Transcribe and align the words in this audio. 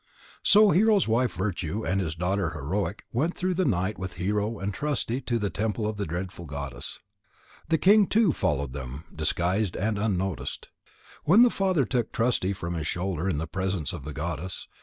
So 0.41 0.71
Hero's 0.71 1.07
wife 1.07 1.33
Virtue 1.33 1.85
and 1.85 2.01
his 2.01 2.15
daughter 2.15 2.49
Heroic 2.53 3.05
went 3.13 3.37
through 3.37 3.53
the 3.53 3.65
night 3.65 3.99
with 3.99 4.13
Hero 4.13 4.57
and 4.57 4.73
Trusty 4.73 5.21
to 5.21 5.37
the 5.37 5.51
temple 5.51 5.85
of 5.85 5.97
the 5.97 6.07
Dreadful 6.07 6.45
Goddess. 6.45 6.97
The 7.69 7.77
king 7.77 8.07
too 8.07 8.33
followed 8.33 8.73
them, 8.73 9.03
disguised 9.15 9.75
and 9.75 9.99
unnoticed. 9.99 10.69
Then 11.27 11.43
the 11.43 11.51
father 11.51 11.85
took 11.85 12.11
Trusty 12.11 12.51
from 12.51 12.73
his 12.73 12.87
shoulder 12.87 13.29
in 13.29 13.37
the 13.37 13.45
presence 13.45 13.93
of 13.93 14.03
the 14.03 14.11
goddess. 14.13 14.67